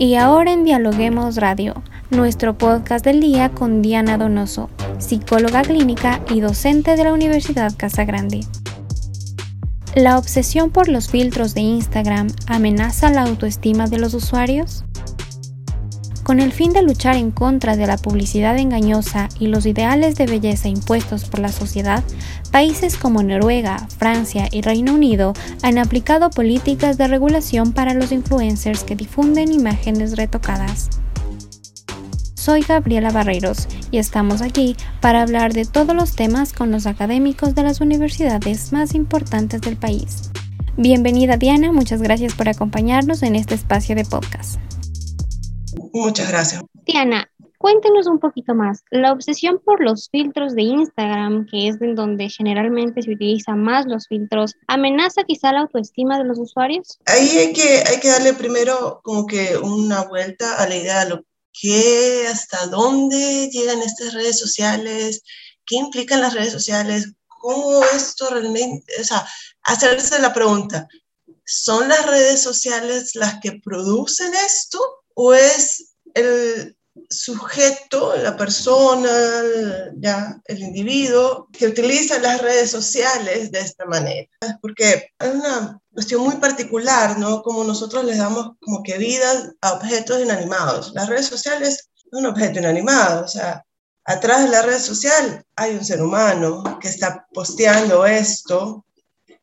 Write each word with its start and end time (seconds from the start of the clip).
Y 0.00 0.14
ahora 0.14 0.50
en 0.54 0.64
Dialoguemos 0.64 1.36
Radio, 1.36 1.74
nuestro 2.08 2.56
podcast 2.56 3.04
del 3.04 3.20
día 3.20 3.50
con 3.50 3.82
Diana 3.82 4.16
Donoso, 4.16 4.70
psicóloga 4.98 5.60
clínica 5.60 6.22
y 6.30 6.40
docente 6.40 6.96
de 6.96 7.04
la 7.04 7.12
Universidad 7.12 7.74
Casa 7.76 8.06
Grande. 8.06 8.40
¿La 9.94 10.16
obsesión 10.16 10.70
por 10.70 10.88
los 10.88 11.10
filtros 11.10 11.52
de 11.52 11.60
Instagram 11.60 12.28
amenaza 12.46 13.10
la 13.10 13.24
autoestima 13.24 13.88
de 13.88 13.98
los 13.98 14.14
usuarios? 14.14 14.86
Con 16.30 16.38
el 16.38 16.52
fin 16.52 16.72
de 16.72 16.82
luchar 16.82 17.16
en 17.16 17.32
contra 17.32 17.76
de 17.76 17.88
la 17.88 17.96
publicidad 17.96 18.56
engañosa 18.56 19.28
y 19.40 19.48
los 19.48 19.66
ideales 19.66 20.14
de 20.14 20.26
belleza 20.26 20.68
impuestos 20.68 21.24
por 21.24 21.40
la 21.40 21.48
sociedad, 21.48 22.04
países 22.52 22.96
como 22.96 23.24
Noruega, 23.24 23.88
Francia 23.98 24.46
y 24.52 24.60
Reino 24.60 24.94
Unido 24.94 25.32
han 25.64 25.76
aplicado 25.76 26.30
políticas 26.30 26.98
de 26.98 27.08
regulación 27.08 27.72
para 27.72 27.94
los 27.94 28.12
influencers 28.12 28.84
que 28.84 28.94
difunden 28.94 29.50
imágenes 29.50 30.16
retocadas. 30.16 30.90
Soy 32.34 32.60
Gabriela 32.60 33.10
Barreiros 33.10 33.66
y 33.90 33.98
estamos 33.98 34.40
aquí 34.40 34.76
para 35.00 35.22
hablar 35.22 35.52
de 35.52 35.64
todos 35.64 35.96
los 35.96 36.14
temas 36.14 36.52
con 36.52 36.70
los 36.70 36.86
académicos 36.86 37.56
de 37.56 37.64
las 37.64 37.80
universidades 37.80 38.72
más 38.72 38.94
importantes 38.94 39.62
del 39.62 39.76
país. 39.76 40.30
Bienvenida 40.76 41.38
Diana, 41.38 41.72
muchas 41.72 42.00
gracias 42.00 42.34
por 42.34 42.48
acompañarnos 42.48 43.24
en 43.24 43.34
este 43.34 43.56
espacio 43.56 43.96
de 43.96 44.04
podcast. 44.04 44.60
Muchas 45.92 46.28
gracias. 46.28 46.62
Diana, 46.84 47.30
cuéntenos 47.58 48.06
un 48.06 48.18
poquito 48.18 48.54
más. 48.54 48.82
La 48.90 49.12
obsesión 49.12 49.60
por 49.64 49.82
los 49.82 50.08
filtros 50.10 50.54
de 50.54 50.62
Instagram, 50.62 51.46
que 51.46 51.68
es 51.68 51.80
en 51.80 51.94
donde 51.94 52.28
generalmente 52.28 53.02
se 53.02 53.12
utilizan 53.12 53.62
más 53.62 53.86
los 53.86 54.08
filtros, 54.08 54.54
¿amenaza 54.66 55.24
quizá 55.24 55.52
la 55.52 55.60
autoestima 55.60 56.18
de 56.18 56.24
los 56.24 56.38
usuarios? 56.38 56.98
Ahí 57.06 57.28
hay 57.28 57.52
que, 57.52 57.84
hay 57.86 58.00
que 58.00 58.08
darle 58.08 58.34
primero 58.34 59.00
como 59.04 59.26
que 59.26 59.56
una 59.58 60.04
vuelta 60.04 60.56
a 60.56 60.66
la 60.68 60.76
idea 60.76 61.04
de 61.04 61.10
lo 61.10 61.24
que, 61.52 62.26
hasta 62.28 62.66
dónde 62.66 63.48
llegan 63.50 63.82
estas 63.82 64.14
redes 64.14 64.38
sociales, 64.38 65.22
qué 65.66 65.76
implican 65.76 66.20
las 66.20 66.34
redes 66.34 66.52
sociales, 66.52 67.12
cómo 67.26 67.82
esto 67.94 68.30
realmente, 68.30 68.92
o 69.00 69.04
sea, 69.04 69.26
hacerse 69.62 70.18
la 70.20 70.32
pregunta, 70.32 70.88
¿son 71.44 71.88
las 71.88 72.06
redes 72.06 72.40
sociales 72.40 73.14
las 73.14 73.40
que 73.40 73.60
producen 73.62 74.32
esto? 74.34 74.78
O 75.22 75.34
es 75.34 75.96
el 76.14 76.74
sujeto, 77.10 78.16
la 78.16 78.38
persona, 78.38 79.10
ya 79.96 80.40
el 80.46 80.60
individuo 80.60 81.46
que 81.52 81.66
utiliza 81.66 82.18
las 82.20 82.40
redes 82.40 82.70
sociales 82.70 83.50
de 83.50 83.60
esta 83.60 83.84
manera. 83.84 84.30
Porque 84.62 85.10
es 85.18 85.34
una 85.34 85.78
cuestión 85.92 86.22
muy 86.22 86.36
particular, 86.36 87.18
¿no? 87.18 87.42
Como 87.42 87.64
nosotros 87.64 88.02
les 88.06 88.16
damos 88.16 88.52
como 88.60 88.82
que 88.82 88.96
vida 88.96 89.52
a 89.60 89.74
objetos 89.74 90.22
inanimados. 90.22 90.92
Las 90.94 91.10
redes 91.10 91.26
sociales 91.26 91.90
son 92.10 92.24
un 92.24 92.30
objeto 92.30 92.58
inanimado, 92.58 93.26
o 93.26 93.28
sea, 93.28 93.62
atrás 94.06 94.44
de 94.44 94.48
la 94.48 94.62
red 94.62 94.78
social 94.78 95.44
hay 95.54 95.74
un 95.74 95.84
ser 95.84 96.00
humano 96.00 96.78
que 96.80 96.88
está 96.88 97.26
posteando 97.34 98.06
esto 98.06 98.86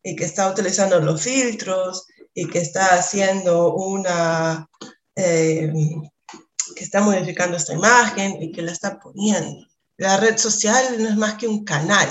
y 0.02 0.16
que 0.16 0.25
está 0.25 0.50
utilizando 0.50 1.00
los 1.00 1.22
filtros 1.22 2.08
y 2.34 2.47
que 2.47 2.59
está 2.59 2.95
haciendo 2.95 3.75
una 3.75 4.67
eh, 5.17 5.73
que 6.75 6.83
está 6.83 7.01
modificando 7.01 7.57
esta 7.57 7.73
imagen 7.73 8.41
y 8.41 8.51
que 8.51 8.61
la 8.61 8.71
está 8.71 8.99
poniendo. 8.99 9.65
La 9.97 10.17
red 10.17 10.37
social 10.37 10.95
no 10.99 11.09
es 11.09 11.17
más 11.17 11.35
que 11.35 11.47
un 11.47 11.65
canal, 11.65 12.07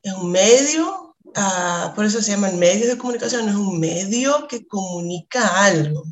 es 0.00 0.12
un 0.12 0.30
medio, 0.30 1.16
uh, 1.24 1.94
por 1.94 2.04
eso 2.04 2.22
se 2.22 2.30
llaman 2.30 2.58
medios 2.58 2.88
de 2.88 2.96
comunicación, 2.96 3.48
es 3.48 3.54
un 3.56 3.80
medio 3.80 4.46
que 4.46 4.64
comunica 4.66 5.64
algo. 5.64 6.04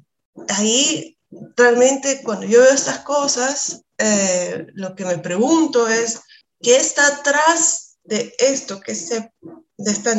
Ahí 0.48 1.16
realmente 1.56 2.22
cuando 2.24 2.46
yo 2.46 2.60
veo 2.62 2.72
estas 2.72 2.98
cosas, 3.00 3.83
eh, 3.98 4.67
lo 4.74 4.96
que 4.96 5.05
me 5.05 5.18
pregunto 5.18 5.86
es, 5.89 6.20
¿qué 6.61 6.77
está 6.77 7.06
atrás 7.06 7.96
de 8.02 8.34
esto 8.39 8.80
que 8.80 8.96
se, 8.96 9.33
de 9.78 9.90
esta 9.90 10.17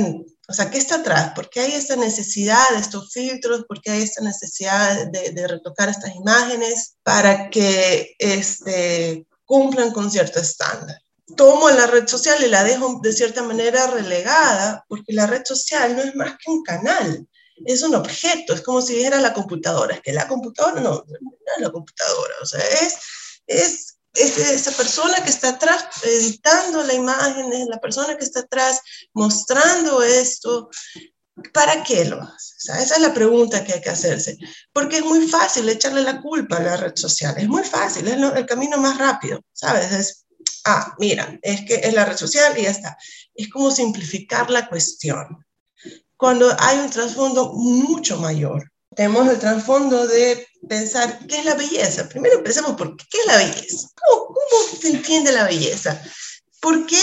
o 0.48 0.54
sea, 0.54 0.70
¿qué 0.70 0.78
está 0.78 0.96
atrás? 0.96 1.32
¿Por 1.34 1.50
qué 1.50 1.62
hay 1.62 1.74
esta 1.74 1.96
necesidad 1.96 2.70
de 2.72 2.80
estos 2.80 3.12
filtros? 3.12 3.66
¿Por 3.68 3.82
qué 3.82 3.92
hay 3.92 4.04
esta 4.04 4.22
necesidad 4.22 5.08
de, 5.08 5.48
retocar 5.48 5.90
estas 5.90 6.16
imágenes 6.16 6.98
para 7.04 7.50
que 7.50 8.16
este, 8.20 9.26
cumplan 9.46 9.92
con 9.92 10.12
cierto 10.12 10.40
estándar? 10.40 11.02
Tomo 11.36 11.70
la 11.72 11.88
red 11.88 12.08
social 12.08 12.44
y 12.44 12.50
la 12.50 12.64
dejo 12.64 13.00
de 13.02 13.12
cierta 13.12 13.42
manera 13.42 13.88
relegada, 13.88 14.86
porque 14.88 15.14
la 15.14 15.26
red 15.26 15.42
social 15.44 15.96
no 15.96 16.04
es 16.04 16.16
más 16.16 16.38
que 16.38 16.52
un 16.52 16.62
canal, 16.64 17.28
es 17.66 17.82
un 17.82 17.96
objeto, 17.96 18.54
es 18.54 18.62
como 18.62 18.82
si 18.82 18.94
dijera 18.94 19.20
la 19.20 19.34
computadora, 19.34 19.96
es 19.96 20.02
que 20.02 20.14
la 20.14 20.28
computadora 20.28 20.82
no, 20.82 21.04
no 21.08 21.32
es 21.56 21.62
la 21.62 21.72
computadora, 21.72 22.34
o 22.44 22.46
sea, 22.46 22.60
es, 22.60 22.98
es 23.48 23.95
es 24.16 24.38
esa 24.38 24.72
persona 24.72 25.24
que 25.24 25.30
está 25.30 25.50
atrás 25.50 25.86
editando 26.04 26.84
la 26.84 26.94
imagen, 26.94 27.52
es 27.54 27.68
la 27.68 27.80
persona 27.80 28.18
que 28.18 28.24
está 28.24 28.42
atrás 28.42 28.82
mostrando 29.14 30.02
esto. 30.04 30.70
¿Para 31.54 31.84
qué 31.84 32.06
lo 32.06 32.22
hace? 32.22 32.56
esa 32.82 32.96
es 32.96 33.02
la 33.02 33.14
pregunta 33.14 33.64
que 33.64 33.74
hay 33.74 33.82
que 33.82 33.90
hacerse. 33.90 34.38
Porque 34.72 34.98
es 34.98 35.06
muy 35.06 35.28
fácil 35.28 35.68
echarle 35.68 36.02
la 36.02 36.22
culpa 36.22 36.58
a 36.58 36.64
la 36.64 36.78
red 36.78 36.96
social. 36.96 37.36
Es 37.38 37.48
muy 37.48 37.64
fácil, 37.64 38.08
es 38.08 38.16
el 38.16 38.46
camino 38.46 38.78
más 38.78 38.98
rápido, 38.98 39.42
¿sabes? 39.52 39.92
Es, 39.92 40.26
ah, 40.66 40.96
mira, 40.98 41.38
es 41.42 41.62
que 41.66 41.76
es 41.76 41.94
la 41.94 42.06
red 42.06 42.18
social 42.18 42.58
y 42.58 42.64
ya 42.64 42.72
está. 42.72 42.98
Es 43.34 43.50
como 43.50 43.70
simplificar 43.70 44.50
la 44.50 44.68
cuestión. 44.68 45.46
Cuando 46.18 46.56
hay 46.58 46.80
un 46.80 46.90
trasfondo 46.90 47.52
mucho 47.54 48.18
mayor, 48.18 48.72
tenemos 48.96 49.28
el 49.28 49.40
trasfondo 49.40 50.08
de 50.08 50.48
pensar 50.68 51.20
qué 51.28 51.40
es 51.40 51.46
la 51.46 51.56
belleza. 51.56 52.08
Primero 52.10 52.38
empecemos 52.38 52.74
por 52.74 52.96
qué 52.96 53.18
es 53.20 53.26
la 53.28 53.38
belleza. 53.38 53.90
¿Cómo, 53.96 54.28
¿Cómo, 54.28 54.80
se 54.82 54.90
entiende 54.90 55.32
la 55.32 55.44
belleza? 55.44 56.02
¿Por 56.60 56.86
qué 56.86 57.02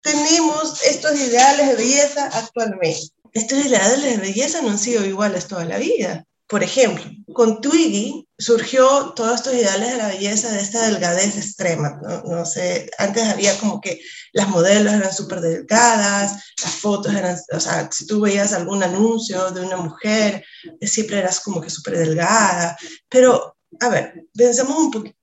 tenemos 0.00 0.82
estos 0.84 1.18
ideales 1.18 1.68
de 1.68 1.76
belleza 1.76 2.26
actualmente? 2.32 3.12
Estos 3.32 3.64
ideales 3.64 4.02
de 4.02 4.16
belleza 4.18 4.60
no 4.60 4.70
han 4.70 4.78
sido 4.78 5.04
iguales 5.04 5.48
toda 5.48 5.64
la 5.64 5.78
vida. 5.78 6.26
Por 6.52 6.62
ejemplo, 6.62 7.02
con 7.32 7.62
Twiggy 7.62 8.28
surgió 8.36 9.14
todos 9.16 9.36
estos 9.36 9.54
ideales 9.54 9.92
de 9.92 9.96
la 9.96 10.08
belleza 10.08 10.52
de 10.52 10.60
esta 10.60 10.86
delgadez 10.86 11.34
extrema. 11.38 11.98
¿no? 12.02 12.22
no 12.24 12.44
sé, 12.44 12.90
antes 12.98 13.26
había 13.26 13.58
como 13.58 13.80
que 13.80 14.02
las 14.34 14.50
modelos 14.50 14.92
eran 14.92 15.14
súper 15.14 15.40
delgadas, 15.40 16.44
las 16.62 16.74
fotos 16.74 17.14
eran, 17.14 17.38
o 17.52 17.58
sea, 17.58 17.88
si 17.90 18.06
tú 18.06 18.20
veías 18.20 18.52
algún 18.52 18.82
anuncio 18.82 19.50
de 19.50 19.62
una 19.62 19.78
mujer, 19.78 20.44
siempre 20.82 21.20
eras 21.20 21.40
como 21.40 21.58
que 21.58 21.70
súper 21.70 21.96
delgada. 21.96 22.76
Pero, 23.08 23.56
a 23.80 23.88
ver, 23.88 24.12
pensemos 24.34 24.76
un 24.76 24.90
poquito, 24.90 25.16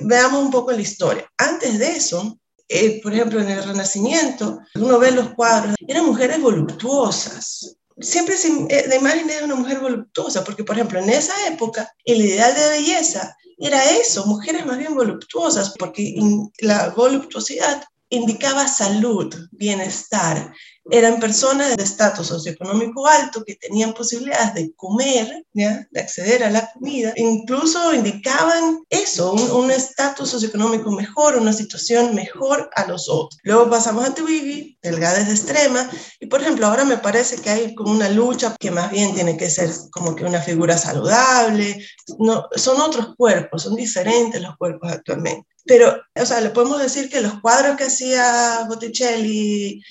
veamos 0.00 0.42
un 0.46 0.50
poco 0.50 0.72
la 0.72 0.82
historia. 0.82 1.30
Antes 1.38 1.78
de 1.78 1.92
eso, 1.92 2.40
eh, 2.66 3.00
por 3.00 3.14
ejemplo, 3.14 3.40
en 3.40 3.50
el 3.50 3.62
Renacimiento, 3.62 4.58
uno 4.74 4.98
ve 4.98 5.12
los 5.12 5.32
cuadros, 5.34 5.76
eran 5.86 6.06
mujeres 6.06 6.40
voluptuosas, 6.40 7.76
siempre 8.00 8.34
eh, 8.70 8.84
la 8.88 8.96
imagen 8.96 9.26
de 9.26 9.44
una 9.44 9.54
mujer 9.54 9.80
voluptuosa, 9.80 10.44
porque 10.44 10.64
por 10.64 10.76
ejemplo 10.76 10.98
en 10.98 11.10
esa 11.10 11.34
época 11.48 11.92
el 12.04 12.22
ideal 12.22 12.54
de 12.54 12.68
belleza 12.68 13.36
era 13.58 13.84
eso, 13.92 14.26
mujeres 14.26 14.66
más 14.66 14.78
bien 14.78 14.94
voluptuosas, 14.94 15.74
porque 15.78 16.16
la 16.58 16.90
voluptuosidad 16.90 17.84
indicaba 18.14 18.66
salud, 18.68 19.34
bienestar, 19.52 20.52
eran 20.90 21.18
personas 21.18 21.76
de 21.76 21.82
estatus 21.82 22.26
socioeconómico 22.26 23.06
alto 23.06 23.42
que 23.44 23.54
tenían 23.54 23.94
posibilidades 23.94 24.54
de 24.54 24.74
comer, 24.74 25.44
de 25.52 26.00
acceder 26.00 26.44
a 26.44 26.50
la 26.50 26.70
comida, 26.72 27.12
incluso 27.16 27.94
indicaban 27.94 28.84
eso, 28.90 29.32
un 29.32 29.70
estatus 29.70 30.28
socioeconómico 30.28 30.90
mejor, 30.90 31.36
una 31.36 31.54
situación 31.54 32.14
mejor 32.14 32.68
a 32.76 32.86
los 32.86 33.08
otros. 33.08 33.40
Luego 33.44 33.70
pasamos 33.70 34.04
a 34.04 34.14
Twiggy, 34.14 34.78
delgadas 34.82 35.26
de 35.26 35.32
extrema, 35.32 35.90
y 36.20 36.26
por 36.26 36.42
ejemplo 36.42 36.66
ahora 36.66 36.84
me 36.84 36.98
parece 36.98 37.40
que 37.40 37.50
hay 37.50 37.74
como 37.74 37.92
una 37.92 38.10
lucha 38.10 38.54
que 38.60 38.70
más 38.70 38.90
bien 38.90 39.14
tiene 39.14 39.38
que 39.38 39.48
ser 39.48 39.70
como 39.90 40.14
que 40.14 40.24
una 40.24 40.42
figura 40.42 40.76
saludable, 40.76 41.82
no, 42.18 42.44
son 42.56 42.80
otros 42.80 43.14
cuerpos, 43.16 43.62
son 43.62 43.74
diferentes 43.74 44.40
los 44.40 44.56
cuerpos 44.58 44.92
actualmente. 44.92 45.53
Pero, 45.64 46.00
o 46.14 46.26
sea, 46.26 46.40
le 46.40 46.50
podemos 46.50 46.80
decir 46.80 47.08
que 47.08 47.20
los 47.20 47.40
cuadros 47.40 47.76
que 47.76 47.84
hacía 47.84 48.64
Botticelli 48.68 49.82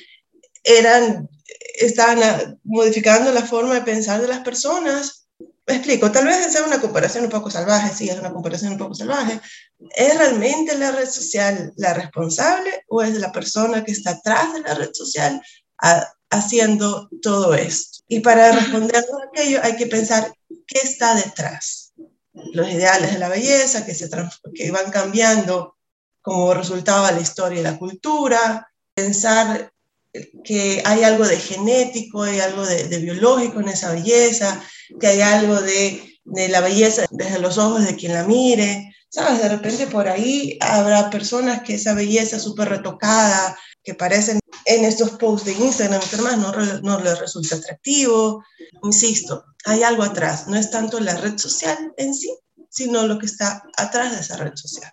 eran, 0.64 1.30
estaban 1.76 2.60
modificando 2.64 3.32
la 3.32 3.42
forma 3.42 3.76
de 3.76 3.82
pensar 3.82 4.22
de 4.22 4.28
las 4.28 4.40
personas. 4.40 5.28
Me 5.66 5.76
explico, 5.76 6.12
tal 6.12 6.26
vez 6.26 6.52
sea 6.52 6.64
una 6.64 6.82
comparación 6.82 7.24
un 7.24 7.30
poco 7.30 7.50
salvaje, 7.50 7.94
sí, 7.96 8.10
es 8.10 8.20
una 8.20 8.34
comparación 8.34 8.74
un 8.74 8.78
poco 8.78 8.94
salvaje. 8.94 9.40
¿Es 9.96 10.18
realmente 10.18 10.78
la 10.78 10.92
red 10.92 11.10
social 11.10 11.74
la 11.78 11.94
responsable 11.94 12.84
o 12.88 13.02
es 13.02 13.16
la 13.16 13.32
persona 13.32 13.84
que 13.84 13.94
está 13.94 14.12
atrás 14.12 14.54
de 14.54 14.62
la 14.62 14.76
red 14.76 14.92
social 14.94 15.42
haciendo 16.30 17.10
todo 17.22 17.54
esto? 17.56 18.04
Y 18.08 18.20
para 18.20 18.52
responder 18.52 18.98
a 18.98 19.28
aquello 19.30 19.60
hay 19.64 19.76
que 19.76 19.88
pensar 19.88 20.34
qué 20.68 20.80
está 20.84 21.16
detrás. 21.16 21.83
Los 22.34 22.70
ideales 22.70 23.14
de 23.14 23.20
la 23.20 23.30
belleza 23.30 23.86
que, 23.86 23.94
se 23.94 24.10
que 24.56 24.72
van 24.72 24.92
cambiando 24.92 25.78
como 26.22 26.54
resultado 26.54 27.06
de 27.08 27.14
la 27.14 27.22
historia 27.22 27.60
y 27.60 27.64
la 27.64 27.78
cultura, 27.78 28.72
pensar 28.96 29.72
que 30.44 30.82
hay 30.86 31.04
algo 31.04 31.28
de 31.28 31.38
genético, 31.38 32.24
hay 32.24 32.40
algo 32.40 32.66
de, 32.66 32.98
biológico 33.00 33.60
en 33.60 33.70
esa 33.70 33.92
belleza, 33.92 34.64
que 35.00 35.08
hay 35.08 35.22
algo 35.22 35.62
de 35.62 36.14
de 36.24 36.48
la 36.48 36.62
belleza 36.62 37.06
desde 37.12 37.40
los 37.40 37.58
ojos 37.58 37.86
de 37.86 37.96
quien 37.96 38.14
la 38.14 38.24
mire, 38.24 38.96
¿sabes? 39.10 39.42
De 39.42 39.50
repente 39.50 39.88
por 39.88 40.08
ahí 40.08 40.58
habrá 40.62 41.10
personas 41.10 41.64
que 41.64 41.76
esa 41.76 41.94
belleza 41.94 42.40
súper 42.40 42.70
retocada, 42.70 43.58
que 43.84 43.96
parecen 43.96 44.40
en 44.66 44.86
estos 44.86 45.12
posts 45.12 45.46
de 45.46 45.54
Instagram 45.54 46.02
y 46.02 46.16
demás, 46.16 46.38
no, 46.38 46.52
no 46.82 47.00
les 47.00 47.20
resulta 47.20 47.56
atractivo. 47.56 48.44
Insisto, 48.84 49.46
hay 49.66 49.84
algo 49.84 50.04
atrás, 50.04 50.48
no 50.48 50.58
es 50.58 50.72
tanto 50.72 51.00
la 51.00 51.16
red 51.18 51.38
social 51.38 51.94
en 51.98 52.14
sí, 52.14 52.34
sino 52.70 53.06
lo 53.08 53.20
que 53.20 53.26
está 53.26 53.64
atrás 53.78 54.14
de 54.14 54.22
esa 54.22 54.38
red 54.38 54.56
social. 54.56 54.92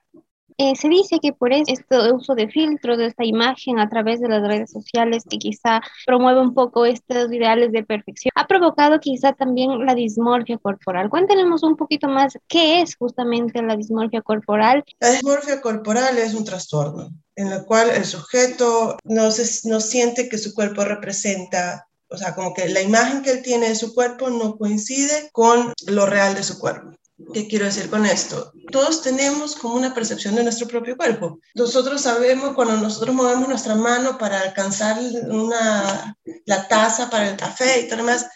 Eh, 0.62 0.76
se 0.76 0.90
dice 0.90 1.20
que 1.22 1.32
por 1.32 1.54
este 1.54 2.12
uso 2.12 2.34
de 2.34 2.46
filtros 2.46 2.98
de 2.98 3.06
esta 3.06 3.24
imagen 3.24 3.78
a 3.78 3.88
través 3.88 4.20
de 4.20 4.28
las 4.28 4.46
redes 4.46 4.70
sociales 4.70 5.24
que 5.26 5.38
quizá 5.38 5.80
promueve 6.04 6.38
un 6.38 6.52
poco 6.52 6.84
estos 6.84 7.32
ideales 7.32 7.72
de 7.72 7.82
perfección, 7.82 8.30
ha 8.34 8.46
provocado 8.46 9.00
quizá 9.00 9.32
también 9.32 9.86
la 9.86 9.94
dismorfia 9.94 10.58
corporal. 10.58 11.08
Cuéntenos 11.08 11.62
un 11.62 11.76
poquito 11.76 12.08
más 12.08 12.36
qué 12.46 12.82
es 12.82 12.94
justamente 12.94 13.62
la 13.62 13.74
dismorfia 13.74 14.20
corporal. 14.20 14.84
La 14.98 15.12
dismorfia 15.12 15.62
corporal 15.62 16.18
es 16.18 16.34
un 16.34 16.44
trastorno 16.44 17.08
en 17.36 17.46
el 17.46 17.64
cual 17.64 17.88
el 17.88 18.04
sujeto 18.04 18.98
no, 19.04 19.30
se, 19.30 19.66
no 19.66 19.80
siente 19.80 20.28
que 20.28 20.36
su 20.36 20.52
cuerpo 20.52 20.84
representa 20.84 21.88
o 22.12 22.18
sea, 22.18 22.34
como 22.34 22.52
que 22.52 22.68
la 22.68 22.82
imagen 22.82 23.22
que 23.22 23.30
él 23.30 23.42
tiene 23.42 23.68
de 23.68 23.76
su 23.76 23.94
cuerpo 23.94 24.28
no 24.28 24.56
coincide 24.58 25.30
con 25.32 25.72
lo 25.86 26.06
real 26.06 26.34
de 26.34 26.42
su 26.42 26.58
cuerpo. 26.58 26.90
¿Qué 27.32 27.46
quiero 27.46 27.64
decir 27.64 27.88
con 27.88 28.06
esto? 28.06 28.52
Todos 28.72 29.02
tenemos 29.02 29.54
como 29.54 29.74
una 29.74 29.94
percepción 29.94 30.34
de 30.34 30.42
nuestro 30.42 30.66
propio 30.66 30.96
cuerpo. 30.96 31.38
Nosotros 31.54 32.02
sabemos 32.02 32.54
cuando 32.54 32.76
nosotros 32.76 33.14
movemos 33.14 33.48
nuestra 33.48 33.74
mano 33.74 34.18
para 34.18 34.40
alcanzar 34.40 34.98
una, 35.28 36.16
la 36.46 36.68
taza 36.68 37.08
para 37.08 37.28
el 37.30 37.36
café 37.36 37.80
y 37.80 37.88
todo 37.88 37.98
demás, 37.98 38.26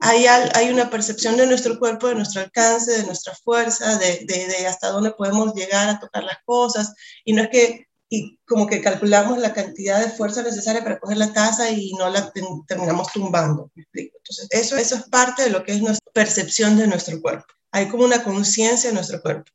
hay, 0.00 0.26
hay 0.26 0.70
una 0.70 0.88
percepción 0.88 1.36
de 1.36 1.46
nuestro 1.46 1.78
cuerpo, 1.78 2.08
de 2.08 2.14
nuestro 2.14 2.42
alcance, 2.42 2.92
de 2.92 3.04
nuestra 3.04 3.34
fuerza, 3.34 3.98
de, 3.98 4.24
de, 4.26 4.46
de 4.46 4.66
hasta 4.66 4.88
dónde 4.88 5.12
podemos 5.12 5.54
llegar 5.54 5.88
a 5.88 5.98
tocar 5.98 6.24
las 6.24 6.38
cosas. 6.44 6.94
Y 7.24 7.32
no 7.32 7.42
es 7.42 7.48
que 7.48 7.88
y 8.10 8.38
como 8.46 8.66
que 8.66 8.80
calculamos 8.80 9.38
la 9.38 9.52
cantidad 9.52 9.98
de 9.98 10.10
fuerza 10.10 10.42
necesaria 10.42 10.84
para 10.84 11.00
coger 11.00 11.16
la 11.16 11.32
taza 11.32 11.70
y 11.70 11.92
no 11.94 12.08
la 12.10 12.32
terminamos 12.68 13.10
tumbando. 13.12 13.72
Entonces, 13.74 14.46
eso, 14.50 14.76
eso 14.76 14.94
es 14.96 15.02
parte 15.04 15.42
de 15.42 15.50
lo 15.50 15.64
que 15.64 15.72
es 15.72 15.80
nuestra 15.80 16.12
percepción 16.12 16.76
de 16.76 16.86
nuestro 16.86 17.20
cuerpo 17.20 17.46
hay 17.74 17.88
como 17.88 18.04
una 18.04 18.22
conciencia 18.22 18.88
en 18.88 18.94
nuestro 18.94 19.20
cuerpo. 19.20 19.50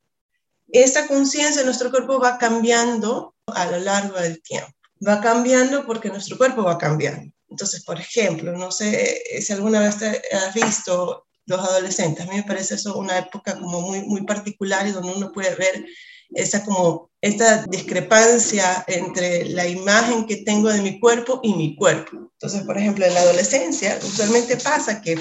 Esta 0.67 1.07
conciencia 1.07 1.61
en 1.61 1.65
nuestro 1.65 1.89
cuerpo 1.89 2.19
va 2.19 2.37
cambiando 2.37 3.33
a 3.47 3.65
lo 3.71 3.79
largo 3.79 4.19
del 4.19 4.41
tiempo. 4.41 4.73
Va 5.07 5.21
cambiando 5.21 5.85
porque 5.85 6.09
nuestro 6.09 6.37
cuerpo 6.37 6.63
va 6.63 6.77
cambiando. 6.77 7.31
Entonces, 7.49 7.81
por 7.85 7.97
ejemplo, 7.97 8.51
no 8.57 8.73
sé 8.73 9.23
si 9.41 9.53
alguna 9.53 9.79
vez 9.79 9.95
has 10.03 10.53
visto 10.53 11.27
los 11.45 11.61
adolescentes. 11.61 12.27
A 12.27 12.29
mí 12.29 12.35
me 12.35 12.43
parece 12.43 12.75
eso 12.75 12.97
una 12.97 13.19
época 13.19 13.57
como 13.57 13.79
muy, 13.79 14.01
muy 14.01 14.25
particular 14.25 14.85
y 14.85 14.91
donde 14.91 15.13
uno 15.13 15.31
puede 15.31 15.55
ver 15.55 15.85
esa 16.31 16.65
como 16.65 17.09
esta 17.21 17.65
discrepancia 17.67 18.83
entre 18.87 19.45
la 19.45 19.65
imagen 19.65 20.25
que 20.25 20.43
tengo 20.43 20.67
de 20.67 20.81
mi 20.81 20.99
cuerpo 20.99 21.39
y 21.41 21.53
mi 21.53 21.77
cuerpo. 21.77 22.17
Entonces, 22.33 22.63
por 22.63 22.77
ejemplo, 22.77 23.05
en 23.05 23.13
la 23.13 23.21
adolescencia 23.21 23.97
usualmente 24.03 24.57
pasa 24.57 25.01
que 25.01 25.17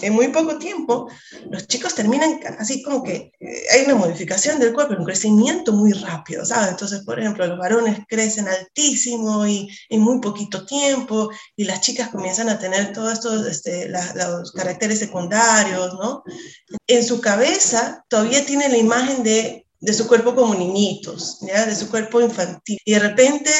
en 0.00 0.14
muy 0.14 0.28
poco 0.28 0.58
tiempo, 0.58 1.08
los 1.50 1.66
chicos 1.66 1.94
terminan 1.94 2.40
así 2.58 2.82
como 2.82 3.02
que 3.02 3.32
eh, 3.38 3.62
hay 3.72 3.84
una 3.84 3.94
modificación 3.94 4.58
del 4.58 4.72
cuerpo, 4.72 4.94
un 4.98 5.04
crecimiento 5.04 5.72
muy 5.72 5.92
rápido, 5.92 6.46
¿sabes? 6.46 6.70
Entonces, 6.70 7.02
por 7.04 7.20
ejemplo, 7.20 7.46
los 7.46 7.58
varones 7.58 7.98
crecen 8.08 8.48
altísimo 8.48 9.46
y 9.46 9.68
en 9.90 10.00
muy 10.00 10.20
poquito 10.20 10.64
tiempo, 10.64 11.28
y 11.56 11.64
las 11.64 11.82
chicas 11.82 12.08
comienzan 12.08 12.48
a 12.48 12.58
tener 12.58 12.92
todos 12.94 13.12
estos, 13.12 13.46
este, 13.46 13.88
los 13.88 14.52
caracteres 14.52 14.98
secundarios, 14.98 15.92
¿no? 15.94 16.22
En 16.86 17.04
su 17.04 17.20
cabeza 17.20 18.04
todavía 18.08 18.46
tiene 18.46 18.70
la 18.70 18.78
imagen 18.78 19.22
de 19.22 19.65
de 19.80 19.92
su 19.92 20.06
cuerpo 20.08 20.34
como 20.34 20.54
niñitos, 20.54 21.40
de 21.40 21.74
su 21.74 21.88
cuerpo 21.90 22.20
infantil. 22.20 22.78
Y 22.84 22.92
de 22.92 22.98
repente, 22.98 23.50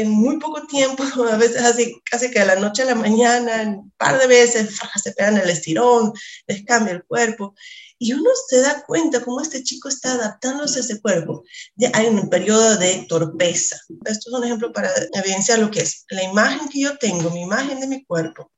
en, 0.00 0.10
muy 0.10 0.38
poco 0.38 0.66
tiempo, 0.66 1.02
a 1.30 1.36
veces 1.36 1.62
así, 1.62 2.00
casi 2.10 2.30
que 2.30 2.40
de 2.40 2.46
la 2.46 2.56
noche 2.56 2.82
a 2.82 2.86
la 2.86 2.94
mañana, 2.94 3.62
un 3.62 3.92
par 3.96 4.18
de 4.18 4.26
veces, 4.26 4.76
se 5.02 5.12
pegan 5.12 5.36
el 5.36 5.50
estirón, 5.50 6.12
les 6.46 6.64
cambia 6.64 6.94
el 6.94 7.04
cuerpo. 7.04 7.54
Y 7.98 8.12
uno 8.12 8.30
se 8.48 8.60
da 8.60 8.84
cuenta 8.86 9.24
cómo 9.24 9.40
este 9.40 9.62
chico 9.62 9.88
está 9.88 10.12
adaptándose 10.12 10.78
a 10.78 10.82
ese 10.82 11.00
cuerpo. 11.00 11.44
Ya 11.76 11.90
hay 11.94 12.06
un 12.06 12.28
periodo 12.28 12.76
de 12.76 13.06
torpeza. 13.08 13.76
Esto 14.04 14.30
es 14.30 14.34
un 14.34 14.44
ejemplo 14.44 14.72
para 14.72 14.90
evidenciar 15.14 15.58
lo 15.60 15.70
que 15.70 15.80
es 15.80 16.04
la 16.10 16.22
imagen 16.22 16.68
que 16.68 16.80
yo 16.80 16.98
tengo, 16.98 17.30
mi 17.30 17.42
imagen 17.42 17.80
de 17.80 17.86
mi 17.86 18.04
cuerpo, 18.04 18.52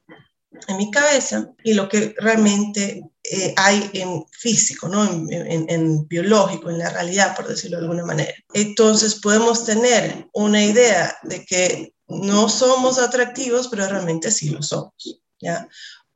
en 0.67 0.77
mi 0.77 0.91
cabeza 0.91 1.53
y 1.63 1.75
lo 1.75 1.89
que 1.89 2.15
realmente 2.19 3.03
eh, 3.23 3.55
hay 3.57 3.91
en 3.93 4.25
físico, 4.31 4.89
¿no? 4.89 5.05
En, 5.05 6.09
biológico, 6.09 6.71
en 6.71 6.79
la 6.79 6.91
realidad, 6.91 7.37
por 7.37 7.49
decirlo 7.49 7.77
de 7.77 7.83
alguna 7.85 8.05
manera. 8.05 8.33
Entonces 8.55 9.17
podemos 9.17 9.65
tener 9.65 10.29
una 10.33 10.65
idea 10.65 11.17
de 11.23 11.45
que 11.45 11.93
no 12.07 12.49
somos 12.49 12.99
atractivos, 12.99 13.69
pero 13.69 13.87
realmente 13.87 14.31
sí 14.31 14.51
lo 14.51 14.63
somos. 14.63 15.21
¿ya? 15.41 15.69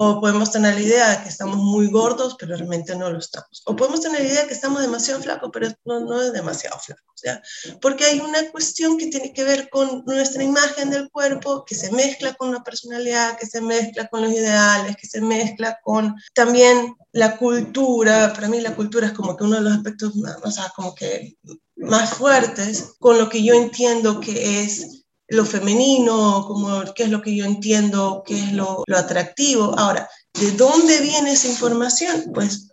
O 0.04 0.20
podemos 0.20 0.50
tener 0.50 0.74
la 0.74 0.80
idea 0.80 1.10
de 1.10 1.22
que 1.22 1.28
estamos 1.28 1.58
muy 1.58 1.86
gordos, 1.86 2.34
pero 2.36 2.56
realmente 2.56 2.96
no 2.96 3.08
lo 3.08 3.20
estamos. 3.20 3.62
O 3.66 3.76
podemos 3.76 4.00
tener 4.00 4.20
la 4.20 4.26
idea 4.26 4.42
de 4.42 4.48
que 4.48 4.54
estamos 4.54 4.82
demasiado 4.82 5.22
flacos, 5.22 5.50
pero 5.52 5.68
no, 5.84 6.00
no 6.00 6.20
es 6.20 6.32
demasiado 6.32 6.76
flaco. 6.80 7.14
¿ya? 7.22 7.40
Porque 7.80 8.04
hay 8.06 8.18
una 8.18 8.50
cuestión 8.50 8.98
que 8.98 9.06
tiene 9.06 9.32
que 9.32 9.44
ver 9.44 9.70
con 9.70 10.02
nuestra 10.04 10.42
imagen 10.42 10.90
del 10.90 11.08
cuerpo, 11.08 11.64
que 11.64 11.76
se 11.76 11.92
mezcla 11.92 12.34
con 12.34 12.52
la 12.52 12.64
personalidad, 12.64 13.38
que 13.38 13.46
se 13.46 13.60
mezcla 13.60 14.08
con 14.08 14.22
los 14.22 14.32
ideales, 14.32 14.96
que 14.96 15.06
se 15.06 15.20
mezcla 15.20 15.78
con 15.84 16.16
también 16.34 16.96
la 17.12 17.36
cultura. 17.36 18.32
Para 18.34 18.48
mí 18.48 18.60
la 18.60 18.74
cultura 18.74 19.06
es 19.06 19.12
como 19.12 19.36
que 19.36 19.44
uno 19.44 19.58
de 19.58 19.62
los 19.62 19.72
aspectos 19.74 20.16
más, 20.16 20.36
o 20.42 20.50
sea, 20.50 20.72
como 20.74 20.96
que 20.96 21.36
más 21.76 22.14
fuertes 22.14 22.94
con 22.98 23.18
lo 23.18 23.28
que 23.28 23.44
yo 23.44 23.54
entiendo 23.54 24.18
que 24.18 24.64
es 24.64 25.01
lo 25.32 25.46
femenino, 25.46 26.44
como 26.46 26.82
qué 26.94 27.04
es 27.04 27.10
lo 27.10 27.22
que 27.22 27.34
yo 27.34 27.44
entiendo, 27.44 28.22
qué 28.26 28.38
es 28.38 28.52
lo, 28.52 28.84
lo 28.86 28.98
atractivo. 28.98 29.74
Ahora, 29.78 30.08
¿de 30.34 30.50
dónde 30.52 31.00
viene 31.00 31.32
esa 31.32 31.48
información? 31.48 32.30
Pues 32.34 32.70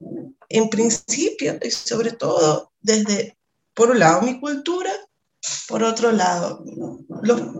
en 0.49 0.69
principio 0.69 1.57
y 1.61 1.71
sobre 1.71 2.11
todo 2.11 2.71
desde, 2.81 3.37
por 3.73 3.91
un 3.91 3.99
lado, 3.99 4.21
mi 4.23 4.39
cultura, 4.39 4.91
por 5.69 5.83
otro 5.83 6.11
lado, 6.11 6.63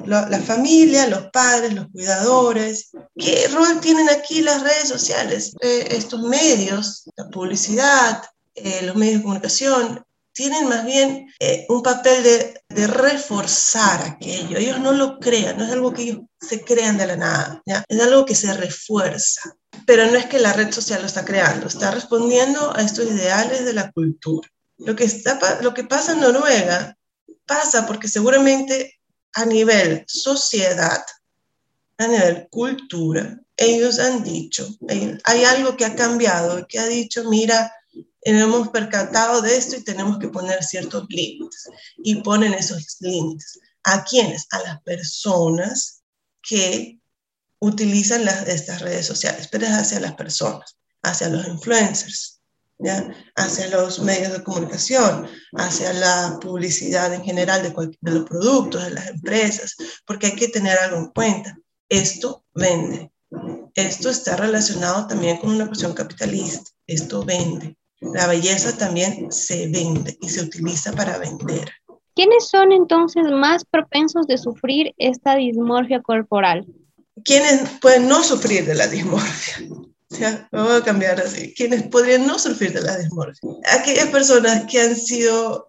la, 0.06 0.42
familia, 0.42 1.08
los 1.08 1.28
padres, 1.32 1.74
los 1.74 1.88
cuidadores. 1.92 2.90
¿Qué 3.18 3.48
rol 3.48 3.80
tienen 3.80 4.10
aquí 4.10 4.42
las 4.42 4.62
redes 4.64 4.90
sociales? 4.90 5.54
Eh, 5.62 5.88
estos 5.92 6.22
medios, 6.24 7.10
la 7.16 7.30
publicidad, 7.30 8.22
eh, 8.56 8.82
los 8.84 8.98
medios 8.98 9.20
de 9.20 9.24
comunicación, 9.24 10.06
tienen 10.40 10.70
más 10.70 10.86
bien 10.86 11.28
eh, 11.42 11.66
un 11.68 11.84
papel 11.84 12.24
de, 12.24 12.62
de, 12.70 12.88
reforzar 12.88 14.02
aquello. 14.04 14.58
Ellos 14.58 14.80
no 14.80 14.94
lo 14.94 15.20
crean, 15.20 15.58
no 15.58 15.66
es 15.66 15.72
algo 15.74 15.94
que 15.94 16.04
ellos 16.04 16.20
se 16.40 16.64
crean 16.64 16.98
de 16.98 17.08
la 17.08 17.18
nada, 17.18 17.62
¿ya? 17.66 17.84
es 17.86 18.00
algo 18.00 18.26
que 18.26 18.36
se 18.36 18.54
refuerza. 18.54 19.54
Pero 19.86 20.06
no 20.06 20.18
es 20.18 20.28
que 20.28 20.40
la 20.40 20.54
red 20.54 20.72
social 20.72 21.02
lo 21.02 21.08
está 21.08 21.26
creando, 21.26 21.68
está 21.68 21.92
respondiendo 21.92 22.74
a 22.74 22.82
estos 22.82 23.12
ideales 23.12 23.66
de 23.66 23.74
la 23.74 23.92
cultura. 23.92 24.48
Lo 24.78 24.96
que, 24.96 25.04
está, 25.04 25.60
lo 25.62 25.74
que 25.74 25.84
pasa 25.84 26.14
en 26.14 26.22
Noruega 26.22 26.96
pasa 27.46 27.86
porque 27.86 28.08
seguramente 28.08 28.98
a 29.34 29.44
nivel 29.44 30.06
sociedad, 30.08 31.04
a 31.98 32.08
nivel 32.08 32.48
cultura, 32.50 33.42
ellos 33.58 34.00
han 34.00 34.24
dicho, 34.24 34.66
hay 35.26 35.44
algo 35.44 35.76
que 35.76 35.84
ha 35.84 35.98
cambiado, 35.98 36.66
que 36.66 36.80
ha 36.80 36.88
dicho, 36.88 37.30
mira, 37.30 37.74
hemos 38.22 38.70
percatado 38.70 39.42
de 39.42 39.56
esto 39.56 39.76
y 39.78 39.84
tenemos 39.84 40.20
que 40.20 40.28
poner 40.28 40.64
ciertos 40.64 41.06
límites. 41.10 41.70
Y 41.98 42.16
ponen 42.16 42.54
esos 42.54 42.98
límites. 43.00 43.60
¿A 43.84 44.04
quiénes? 44.04 44.48
A 44.52 44.60
las 44.60 44.82
personas 44.82 46.02
que 46.42 47.00
utilizan 47.60 48.26
las, 48.26 48.48
estas 48.48 48.82
redes 48.82 49.06
sociales, 49.06 49.48
pero 49.52 49.66
es 49.66 49.72
hacia 49.72 50.00
las 50.00 50.16
personas, 50.16 50.78
hacia 51.04 51.30
los 51.30 51.46
influencers, 51.48 52.42
¿ya? 52.78 53.14
hacia 53.36 53.68
los 53.68 54.00
medios 54.00 54.32
de 54.32 54.44
comunicación, 54.44 55.28
hacia 55.58 55.94
la 55.94 56.38
publicidad 56.42 57.14
en 57.14 57.24
general 57.24 57.62
de, 57.62 57.98
de 58.00 58.12
los 58.12 58.28
productos, 58.28 58.84
de 58.84 58.92
las 58.92 59.08
empresas, 59.08 59.76
porque 60.06 60.28
hay 60.28 60.36
que 60.36 60.48
tener 60.48 60.78
algo 60.80 60.98
en 60.98 61.08
cuenta. 61.08 61.58
Esto 61.90 62.46
vende. 62.54 63.12
Esto 63.76 64.10
está 64.10 64.36
relacionado 64.36 65.08
también 65.08 65.38
con 65.38 65.52
una 65.52 65.68
cuestión 65.68 65.94
capitalista. 65.94 66.72
Esto 66.88 67.24
vende. 67.24 67.78
La 68.02 68.28
belleza 68.28 68.78
también 68.78 69.32
se 69.32 69.68
vende 69.68 70.18
y 70.22 70.30
se 70.30 70.42
utiliza 70.42 70.94
para 70.94 71.18
vender. 71.18 71.70
¿Quiénes 72.16 72.50
son 72.50 72.72
entonces 72.72 73.24
más 73.32 73.66
propensos 73.66 74.28
de 74.28 74.38
sufrir 74.38 74.94
esta 74.98 75.36
dismorfia 75.36 76.02
corporal? 76.02 76.66
¿Quiénes 77.24 77.70
pueden 77.82 78.08
no 78.08 78.24
sufrir 78.24 78.66
de 78.66 78.76
la 78.76 78.88
dismorfia? 78.88 79.68
O 80.12 80.16
sea, 80.16 80.48
me 80.52 80.62
voy 80.62 80.78
a 80.78 80.84
cambiar 80.84 81.20
así. 81.20 81.54
¿Quiénes 81.54 81.84
podrían 81.84 82.26
no 82.26 82.40
sufrir 82.40 82.74
de 82.74 82.82
la 82.82 82.98
dismorfia? 82.98 83.50
Aquellas 83.80 84.08
personas 84.08 84.66
que 84.70 84.82
han 84.82 84.96
sido 84.96 85.68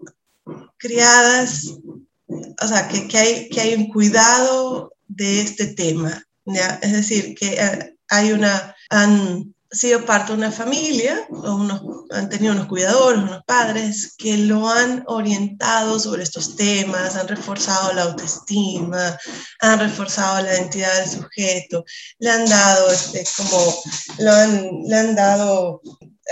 criadas, 0.78 1.78
o 2.26 2.66
sea, 2.66 2.88
que, 2.88 3.06
que 3.06 3.18
hay, 3.18 3.48
que 3.48 3.60
hay 3.60 3.74
un 3.74 3.88
cuidado 3.88 4.92
de 5.08 5.42
este 5.42 5.66
tema, 5.68 6.24
¿ya? 6.46 6.78
Es 6.82 6.92
decir, 6.92 7.34
que 7.34 7.54
eh, 7.54 7.96
hay 8.08 8.32
una, 8.32 8.74
han 8.88 9.54
sido 9.70 10.04
parte 10.04 10.32
de 10.32 10.38
una 10.38 10.50
familia, 10.50 11.26
o 11.30 11.54
unos, 11.54 11.82
han 12.10 12.28
tenido 12.28 12.54
unos 12.54 12.66
cuidadores, 12.66 13.22
unos 13.22 13.44
padres 13.44 14.14
que 14.18 14.36
lo 14.36 14.68
han 14.68 15.04
orientado 15.06 15.98
sobre 16.00 16.24
estos 16.24 16.56
temas, 16.56 17.16
han 17.16 17.28
reforzado 17.28 17.92
la 17.92 18.02
autoestima, 18.02 19.16
han 19.60 19.78
reforzado 19.78 20.42
la 20.42 20.54
identidad 20.54 20.94
del 20.98 21.08
sujeto, 21.08 21.84
le 22.18 22.30
han 22.30 22.46
dado, 22.46 22.90
este, 22.90 23.24
como, 23.36 23.82
lo 24.18 24.32
han, 24.32 24.70
le 24.86 24.96
han 24.96 25.14
dado 25.14 25.80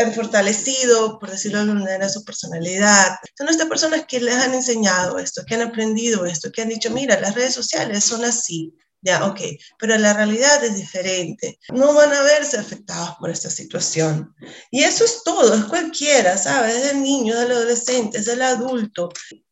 han 0.01 0.15
fortalecido, 0.15 1.19
por 1.19 1.31
decirlo 1.31 1.59
de 1.59 1.63
alguna 1.65 1.81
manera, 1.81 2.09
su 2.09 2.25
personalidad. 2.25 3.17
Son 3.37 3.49
estas 3.49 3.69
personas 3.69 4.05
que 4.07 4.21
les 4.21 4.35
han 4.35 4.55
enseñado 4.55 5.19
esto, 5.19 5.43
que 5.45 5.57
han 5.57 5.63
aprendido 5.63 6.25
esto, 6.25 6.53
que 6.53 6.63
han 6.63 6.69
dicho, 6.69 6.91
mira, 6.91 7.21
las 7.21 7.35
redes 7.35 7.55
sociales 7.55 8.05
son 8.05 8.25
así, 8.25 8.75
ya, 9.01 9.27
ok, 9.27 9.41
pero 9.79 9.97
la 9.97 10.13
realidad 10.13 10.63
es 10.65 10.77
diferente. 10.77 11.59
No 11.73 11.95
van 11.95 12.13
a 12.13 12.23
verse 12.23 12.59
afectados 12.59 13.17
por 13.21 13.31
esta 13.31 13.51
situación. 13.51 14.35
Y 14.71 14.83
eso 14.83 15.05
es 15.05 15.23
todo, 15.25 15.55
es 15.55 15.65
cualquiera, 15.65 16.37
¿sabes? 16.37 16.75
Es 16.77 16.93
el 16.93 17.03
niño, 17.03 17.39
del 17.39 17.53
adolescente, 17.53 18.19
es 18.19 18.29
el 18.29 18.43
adulto. 18.43 19.11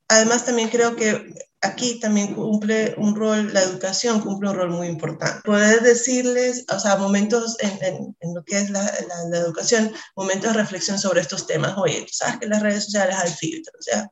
Además, 0.08 0.44
también 0.44 0.68
creo 0.68 0.96
que 0.96 1.32
aquí 1.60 2.00
también 2.00 2.34
cumple 2.34 2.94
un 2.96 3.14
rol, 3.14 3.52
la 3.52 3.62
educación 3.62 4.20
cumple 4.20 4.50
un 4.50 4.56
rol 4.56 4.70
muy 4.70 4.88
importante. 4.88 5.42
Poder 5.44 5.80
decirles, 5.82 6.64
o 6.72 6.78
sea, 6.78 6.96
momentos 6.96 7.56
en, 7.60 8.14
en, 8.20 8.34
lo 8.34 8.44
que 8.44 8.58
es 8.58 8.70
la, 8.70 8.82
la, 9.30 9.38
educación, 9.38 9.92
momentos 10.16 10.52
de 10.52 10.58
reflexión 10.58 10.98
sobre 10.98 11.20
estos 11.20 11.46
temas. 11.46 11.74
Oye, 11.76 12.02
tú 12.02 12.12
sabes 12.12 12.38
que 12.38 12.46
las 12.46 12.62
redes 12.62 12.84
sociales 12.84 13.16
hay 13.16 13.30
filtros, 13.30 13.76
o 13.78 13.82
sea, 13.82 14.10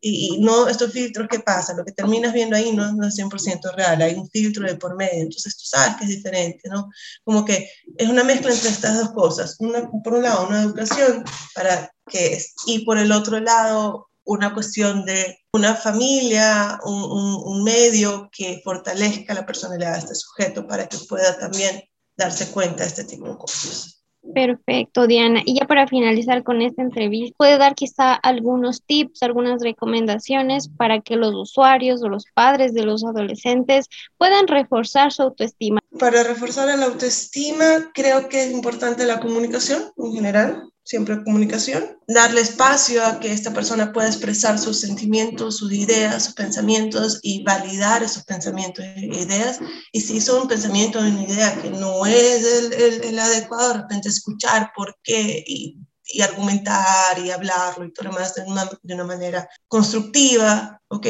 y, 0.00 0.38
no 0.40 0.68
estos 0.68 0.92
filtros, 0.92 1.28
¿qué 1.30 1.40
pasa? 1.40 1.74
Lo 1.74 1.84
que 1.84 1.92
terminas 1.92 2.32
viendo 2.32 2.56
ahí 2.56 2.72
no, 2.72 2.92
no 2.92 3.06
es 3.06 3.18
100% 3.18 3.74
real, 3.74 4.00
hay 4.02 4.14
un 4.14 4.28
filtro 4.28 4.66
de 4.66 4.76
por 4.76 4.96
medio, 4.96 5.22
entonces 5.22 5.56
tú 5.56 5.64
sabes 5.64 5.96
que 5.96 6.04
es 6.04 6.10
diferente, 6.10 6.68
¿no? 6.68 6.90
Como 7.24 7.44
que 7.44 7.70
es 7.96 8.08
una 8.08 8.24
mezcla 8.24 8.52
entre 8.52 8.70
estas 8.70 8.98
dos 8.98 9.10
cosas, 9.10 9.56
una, 9.58 9.90
por 10.02 10.14
un 10.14 10.22
lado 10.22 10.46
una 10.46 10.62
educación 10.62 11.24
para 11.54 11.92
que, 12.08 12.42
y 12.66 12.84
por 12.84 12.98
el 12.98 13.12
otro 13.12 13.40
lado 13.40 14.08
una 14.24 14.52
cuestión 14.54 15.04
de 15.04 15.38
una 15.52 15.74
familia, 15.74 16.80
un, 16.84 17.02
un, 17.02 17.42
un 17.44 17.64
medio 17.64 18.28
que 18.32 18.60
fortalezca 18.64 19.34
la 19.34 19.46
personalidad 19.46 19.92
de 19.92 19.98
este 20.00 20.14
sujeto 20.14 20.66
para 20.66 20.88
que 20.88 20.98
pueda 21.08 21.38
también 21.38 21.82
darse 22.16 22.48
cuenta 22.48 22.82
de 22.82 22.88
este 22.88 23.04
tipo 23.04 23.28
de 23.28 23.38
cosas. 23.38 23.95
Perfecto, 24.34 25.06
Diana. 25.06 25.42
Y 25.44 25.58
ya 25.58 25.66
para 25.66 25.86
finalizar 25.86 26.42
con 26.42 26.62
esta 26.62 26.82
entrevista, 26.82 27.34
¿puede 27.36 27.58
dar 27.58 27.74
quizá 27.74 28.14
algunos 28.14 28.82
tips, 28.82 29.22
algunas 29.22 29.62
recomendaciones 29.62 30.68
para 30.68 31.00
que 31.00 31.16
los 31.16 31.34
usuarios 31.34 32.02
o 32.02 32.08
los 32.08 32.24
padres 32.34 32.74
de 32.74 32.84
los 32.84 33.04
adolescentes 33.04 33.88
puedan 34.18 34.46
reforzar 34.46 35.12
su 35.12 35.22
autoestima? 35.22 35.80
Para 35.98 36.22
reforzar 36.22 36.66
la 36.78 36.86
autoestima, 36.86 37.90
creo 37.94 38.28
que 38.28 38.44
es 38.44 38.52
importante 38.52 39.06
la 39.06 39.20
comunicación 39.20 39.82
en 39.96 40.12
general 40.12 40.70
siempre 40.86 41.24
comunicación, 41.24 41.98
darle 42.06 42.40
espacio 42.40 43.04
a 43.04 43.18
que 43.18 43.32
esta 43.32 43.52
persona 43.52 43.92
pueda 43.92 44.06
expresar 44.06 44.56
sus 44.56 44.78
sentimientos, 44.78 45.56
sus 45.56 45.72
ideas, 45.72 46.26
sus 46.26 46.34
pensamientos 46.34 47.18
y 47.22 47.42
validar 47.42 48.04
esos 48.04 48.22
pensamientos 48.22 48.84
e 48.84 49.06
ideas. 49.06 49.58
Y 49.90 50.00
si 50.00 50.20
son 50.20 50.42
un 50.42 50.48
pensamiento 50.48 51.00
o 51.00 51.02
una 51.02 51.24
idea 51.24 51.60
que 51.60 51.70
no 51.70 52.06
es 52.06 52.44
el, 52.44 53.02
el, 53.02 53.18
adecuado, 53.18 53.72
de 53.72 53.80
repente 53.80 54.08
escuchar 54.08 54.70
por 54.76 54.96
qué 55.02 55.42
y, 55.44 55.76
y, 56.04 56.22
argumentar 56.22 57.18
y 57.18 57.32
hablarlo 57.32 57.84
y 57.84 57.92
todo 57.92 58.06
lo 58.06 58.14
demás 58.14 58.36
de 58.36 58.42
una, 58.42 58.70
de 58.80 58.94
una 58.94 59.04
manera 59.04 59.48
constructiva, 59.66 60.80
¿ok? 60.86 61.06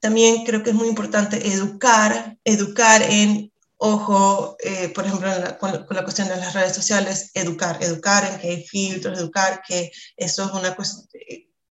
También 0.00 0.44
creo 0.44 0.64
que 0.64 0.70
es 0.70 0.76
muy 0.76 0.88
importante 0.88 1.52
educar, 1.52 2.36
educar 2.42 3.00
en 3.02 3.52
Ojo, 3.82 4.56
eh, 4.58 4.90
por 4.90 5.06
ejemplo, 5.06 5.30
con, 5.58 5.86
la 5.88 6.04
cuestión 6.04 6.28
de 6.28 6.36
las 6.36 6.52
redes 6.52 6.74
sociales, 6.74 7.30
educar, 7.32 7.82
educar 7.82 8.30
en 8.30 8.38
que 8.38 8.48
hay 8.48 8.66
filtros, 8.66 9.18
educar 9.18 9.62
que 9.66 9.90
eso 10.18 10.44
es 10.44 10.52
una 10.52 10.76
cuestión, 10.76 11.08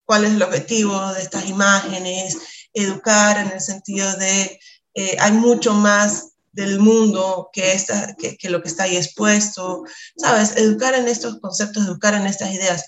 cuál 0.03 0.25
es 0.25 0.31
el 0.31 0.43
objetivo 0.43 1.13
de 1.13 1.22
estas 1.22 1.48
imágenes, 1.48 2.38
educar 2.74 3.38
en 3.38 3.53
el 3.53 3.62
sentido 3.62 4.13
de 4.17 4.60
eh, 4.95 5.15
hay 5.17 5.31
mucho 5.31 5.74
más 5.75 6.33
del 6.51 6.79
mundo 6.79 7.50
que, 7.53 7.72
esta, 7.72 8.13
que, 8.15 8.36
que, 8.36 8.50
lo 8.50 8.62
que 8.62 8.67
está 8.67 8.83
ahí 8.83 8.98
expuesto, 8.98 9.83
¿sabes? 10.17 10.57
Educar 10.57 10.95
en 10.95 11.07
estos 11.07 11.39
conceptos, 11.39 11.86
educar 11.86 12.15
en 12.15 12.27
estas 12.27 12.53
ideas, 12.53 12.86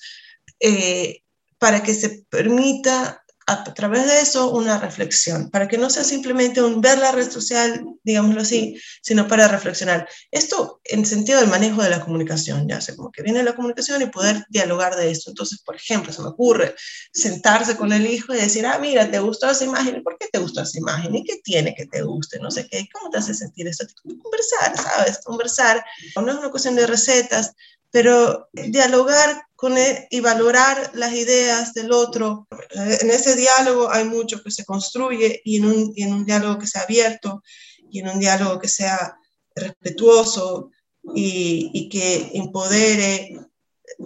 eh, 0.60 1.22
para 1.57 1.81
que 1.84 1.93
se 1.93 2.25
permita 2.29 3.24
a 3.48 3.64
través 3.75 4.08
de 4.08 4.22
eso 4.22 4.52
una 4.52 4.80
reflexión, 4.80 5.52
para 5.52 5.68
que 5.68 5.78
no 5.78 5.92
sea 5.92 6.04
simplemente 6.04 6.64
un 6.64 6.82
ver 6.82 6.98
la 6.98 7.12
red 7.12 7.30
social, 7.30 7.86
digámoslo 8.04 8.42
así, 8.42 8.82
sino 9.04 9.28
para 9.28 9.48
reflexionar. 9.48 10.08
Esto 10.32 10.82
en 10.84 11.06
sentido 11.06 11.40
del 11.40 11.50
manejo 11.50 11.84
de 11.84 11.92
la 11.92 12.04
comunicación, 12.04 12.68
ya 12.68 12.82
sé, 12.82 12.96
como 12.96 13.12
que 13.12 13.22
viene 13.22 13.44
la 13.44 13.56
comunicación 13.56 14.02
y 14.02 14.08
poder 14.08 14.44
dialogar 14.50 14.96
de 14.96 15.12
esto. 15.12 15.30
Entonces, 15.30 15.60
por 15.60 15.75
ejemplo, 15.75 16.12
se 16.12 16.24
me 16.24 16.30
ocurre 16.30 16.74
sentarse 17.14 17.78
con 17.78 17.94
el 17.94 18.08
hijo 18.08 18.34
y 18.34 18.38
decir, 18.38 18.66
ah, 18.66 18.80
mira, 18.80 19.12
¿te 19.12 19.20
gustó 19.20 19.50
esa 19.50 19.64
imagen? 19.64 20.02
¿Por 20.02 20.18
qué 20.18 20.28
te 20.32 20.40
gustó 20.40 20.64
esa 20.64 20.80
imagen? 20.80 21.14
¿Y 21.14 21.24
qué 21.24 21.40
tiene 21.44 21.75
que 21.75 21.86
te 21.86 22.02
guste? 22.02 22.40
No 22.40 22.50
sé 22.50 22.68
qué, 22.68 22.88
¿cómo 22.92 23.12
te 23.12 23.20
hace 23.20 23.36
sentir 23.36 23.68
esto? 23.68 23.86
Conversar, 24.04 24.75
¿sabes? 24.75 25.20
Conversar. 25.24 25.86
No 26.16 26.32
es 26.32 26.38
una 26.38 26.50
cuestión 26.50 26.75
de 26.75 26.88
recetas, 26.88 27.54
pero 27.96 28.50
dialogar 28.52 29.48
con 29.56 29.78
él 29.78 29.96
y 30.10 30.20
valorar 30.20 30.92
las 30.96 31.14
ideas 31.14 31.74
del 31.74 31.94
otro. 31.94 32.46
En 32.74 33.10
ese 33.10 33.38
diálogo 33.38 33.90
hay 33.90 34.04
mucho 34.04 34.44
que 34.44 34.52
se 34.52 34.66
construye 34.66 35.42
y 35.46 35.60
en 35.60 35.66
un, 35.66 35.94
en 35.96 36.14
un 36.14 36.25
diálogo 36.25 36.60
que 36.60 36.68
sea 36.68 36.82
abierto 36.82 37.42
y 37.90 38.00
en 38.00 38.10
un 38.10 38.20
diálogo 38.20 38.60
que 38.60 38.68
sea 38.68 39.18
respetuoso 39.56 40.72
y, 41.16 41.72
y 41.74 41.88
que 41.88 42.32
empodere 42.34 43.40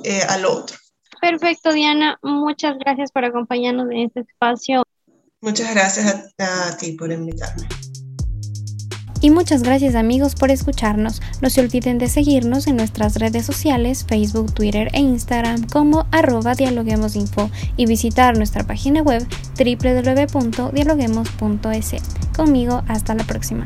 eh, 0.04 0.22
al 0.30 0.46
otro. 0.46 0.78
Perfecto, 1.20 1.74
Diana. 1.74 2.20
Muchas 2.22 2.78
gracias 2.78 3.12
por 3.12 3.26
acompañarnos 3.26 3.90
en 3.90 4.02
este 4.02 4.20
espacio. 4.20 4.84
Muchas 5.42 5.74
gracias 5.74 6.32
a, 6.38 6.68
a 6.68 6.78
ti 6.78 6.92
por 6.92 7.12
invitarme. 7.12 7.68
Y 9.22 9.32
muchas 9.32 9.64
gracias 9.64 9.96
amigos 9.96 10.36
por 10.36 10.52
escucharnos. 10.52 11.22
No 11.42 11.50
se 11.50 11.60
olviden 11.62 11.98
de 11.98 12.08
seguirnos 12.08 12.68
en 12.68 12.78
nuestras 12.78 13.18
redes 13.18 13.46
sociales, 13.46 14.06
Facebook, 14.08 14.54
Twitter 14.54 14.88
e 14.94 15.00
Instagram 15.00 15.68
como 15.68 16.08
arroba 16.12 16.56
dialoguemosinfo 16.56 17.52
y 17.76 17.86
visitar 17.86 18.38
nuestra 18.38 18.64
página 18.64 19.02
web 19.02 19.28
www.dialoguemos.es. 19.58 21.96
Conmigo, 22.36 22.84
hasta 22.88 23.16
la 23.16 23.26
próxima. 23.26 23.66